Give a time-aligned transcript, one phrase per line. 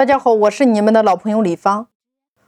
[0.00, 1.88] 大家好，我是你们的老朋友李芳。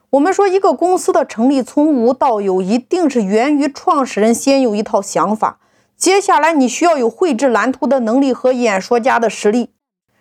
[0.09, 5.61] 我们说，一个公司的成立从无到有，一定是源于创始人先有一套想法。
[5.95, 9.69] 接下来，你需要有绘制蓝图的能力和演说家的实力，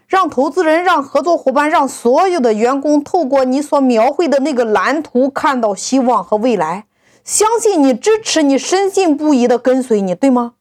[0.09, 6.88] 让投资人、让合作伙伴、让所有的员工透过你所描绘的那个蓝图看到希望和未来，
[7.23, 10.55] 相信你、支持你、深信不疑的跟随你，对吗？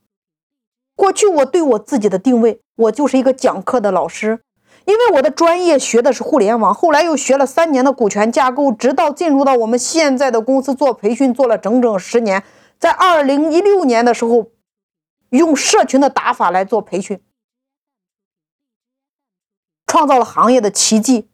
[0.95, 4.43] 过去我对我自己的定位，我就是一个讲课的老师。
[4.91, 12.43] 因为我的专业学的是互联网，后来又学了三年的股权架构，直到进入到我们现在的公司做培训，做了整整十年。
[12.77, 14.49] 在二零一六年的时候，
[15.29, 17.21] 用社群的打法来做培训，
[19.87, 21.29] 创造了行业的奇迹。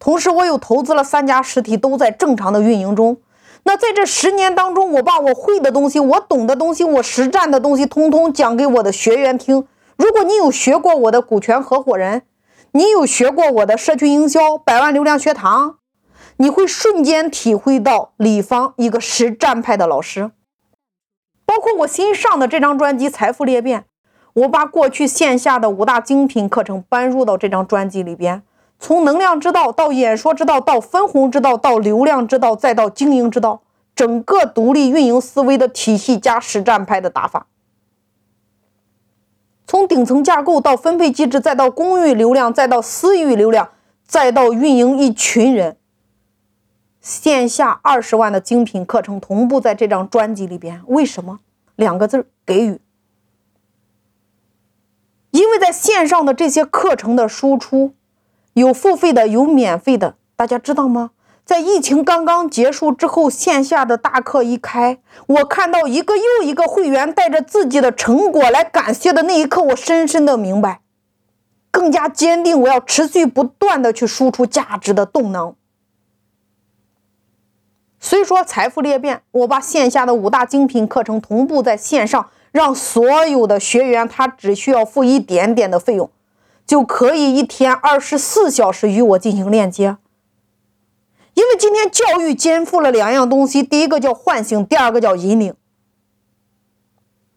[0.00, 3.18] 同时，我又投资了三家实体，都在正常的运营中。
[3.62, 9.68] 那在这十年当中，我把我会的东西、我懂的东西、我实战的东西，通通讲给我的学员听。
[9.96, 12.22] 如果你有学过我的股权合伙人，
[12.72, 15.78] 你有学过我的社区营销百万流量学堂，
[16.36, 20.30] 你会瞬间体会到李芳一个实战派的老师。
[21.46, 23.80] 包括我新上的这张专辑《财富裂变》，
[24.34, 28.42] 我把过去线下的五大精品课程搬入到这张专辑里边，
[28.78, 33.62] 从能量之道到演说之道，到分红之道，到流量之道，再到经营之道，
[33.96, 37.46] 整个独立运营思维的体系加实战派的打法。
[39.88, 43.70] 顶层架构到分配机制，再到公域流量，再到私域流量，
[44.06, 45.76] 再到运营一群人，
[47.00, 50.82] 线下二十万的精品课程同步在这张专辑里边。
[50.86, 51.40] 为什么？
[51.74, 52.80] 两个字：给予。
[55.30, 57.94] 因为在线上的这些课程的输出，
[58.54, 61.10] 有付费的，有免费的，大家知道吗？
[61.48, 70.82] 在疫情刚刚结束之后，线下的大课一开，我看到一个又一个会员带着自己的成果来感谢的那一刻，我深深的明白，
[71.70, 75.54] 更加坚定我要持续不断的去输出价值的动能。
[77.98, 86.10] 所以说，财富裂变，我把线下的五大精品课程同步在线上，让所有的学员他只需要付一点点的费用，
[86.66, 89.96] 就可以一天二十四小时与我进行链接。
[91.58, 95.52] 今天教育肩负了两样东西，第一个叫唤醒，第二个叫引领。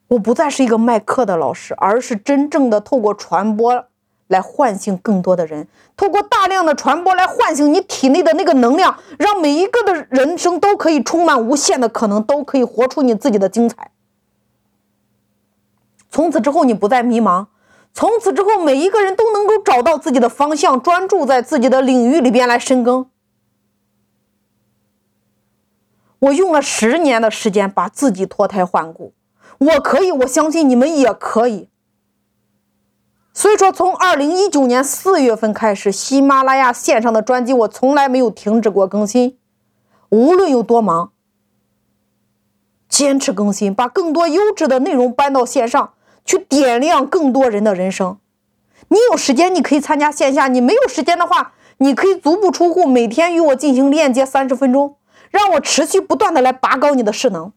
[0.09, 3.85] 我不再是一个卖课的老师，而是真正的透过传播
[4.27, 5.67] 来唤醒更多的人，
[5.97, 13.91] 透过大量的传播来唤醒你体内的那个能量，让每一个的人生都可以充满无限的可能，都可以活出你自己的精彩。
[16.09, 17.45] 从此之后，你不再迷茫；
[17.93, 23.10] 从此之后，每一个人都能够找到自己的方向，专注在自己的领域里边来深耕。
[26.21, 29.13] 我用了十年的时间把自己脱胎换骨，
[29.57, 31.67] 我可以，我相信你们也可以。
[33.33, 39.37] 所以说，从二零一九年四月份开始，喜马拉雅线上的专辑我从来没有停止过更新，
[40.09, 41.11] 无论有多忙，
[42.87, 45.93] 坚持更新，把更多优质的内容搬到线上，
[46.23, 48.19] 去点亮更多人的人生。
[48.89, 54.97] 你有时间，你可以参加线下；你没有时间的话，你可以足不出户，每天与我进行链接三十分钟。
[55.31, 57.51] 让我持续不断的来拔高你的势能。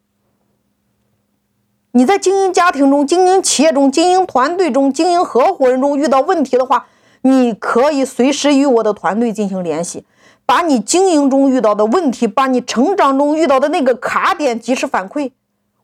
[1.91, 6.87] 你在经营家庭中、经营企业中、经营团队中、经营合伙人中遇到问题的话，
[7.21, 10.05] 你可以随时与我的团队进行联系，
[10.45, 15.31] 把你经营中遇到的问题，把你成长中遇到的那个卡点及时反馈。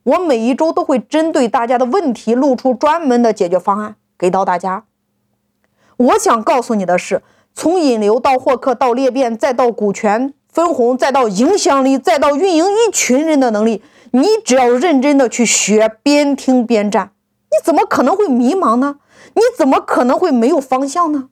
[0.03, 4.83] 我每一周都会针对大家的问题，露出专门的解决方案给到大家。
[5.95, 7.21] 我想告诉你的是，
[7.53, 10.33] 从引流到获客，到裂变，再到股权。
[10.51, 13.81] 分红，再到影响力，再到运营一群人的能力，
[14.11, 17.11] 你只要认真的去学，边听边战，
[17.49, 18.97] 你怎么可能会迷茫呢？
[19.33, 21.29] 你怎么可能会没有方向呢？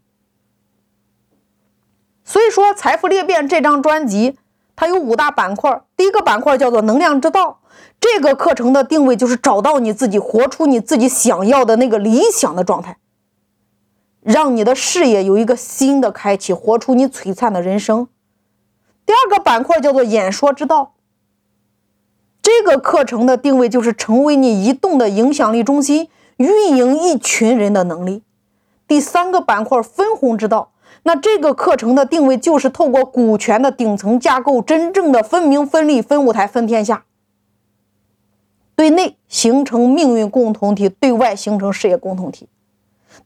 [2.24, 4.38] 所以说，《财富裂变》这张专辑，
[4.76, 5.82] 它有五大板块。
[5.98, 7.60] 第一个板块叫做“能量之道”，
[8.00, 12.98] 这个课程的定位就是找到你自己，活出你自己想要的那个理想的状态，
[14.22, 18.08] 让你的事业有一个新的开启，活出你璀璨的人生。
[19.10, 20.94] 第二个板块叫做演说之道，
[22.44, 28.22] 这个课程的定位就是成为你移动的影响力中心，运营一群人的能力。
[28.88, 37.06] 第三个板块分红之道，那这个课程的定位就是透过股权的顶层架构，真正的分明分立分舞台分天下，
[38.76, 42.48] 对内形成命运共同体，对外形成事业共同体。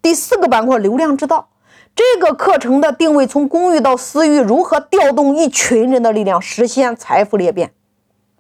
[0.02, 1.50] 第四个板块流量之道。
[1.96, 7.72] 这个课程的定位从公域到私域，如何调动一群人的力量，实现财富裂变？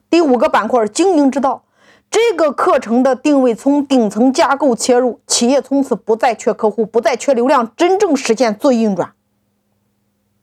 [0.09, 1.63] 第五个板块经营之道，
[2.09, 9.13] 这个课程的定位从顶层架构切入，企业从此不再缺客户，不再缺流量，真正实现自运转。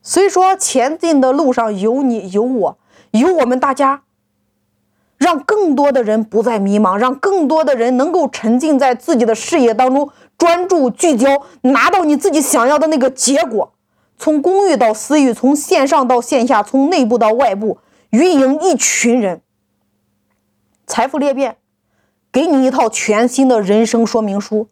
[0.02, 2.78] 所以说，前进的路上有你有我，
[3.10, 4.02] 有我们大家，
[5.18, 10.10] 让更多的人不再迷茫，让更多的人能够沉浸在自己的事业当中，
[10.40, 13.74] 专注聚焦，拿到你自己想要的那个结果。
[14.16, 17.76] 从公域到私域，从线上到线下，从内部到外部，
[18.08, 19.42] 运营一群人。
[20.86, 21.58] 财富裂变，
[22.32, 24.68] 给你一套全新的人生说明书，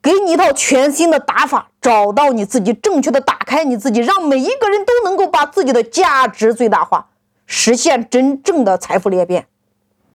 [0.00, 7.08] 给你一套全新的打法，找到你自己，正确的打开你自己，让每一个人都能够把自己的价值最大化，
[7.44, 9.46] 实现真正的财富裂变。